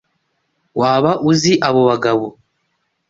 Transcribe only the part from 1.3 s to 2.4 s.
uzi abo bagabo?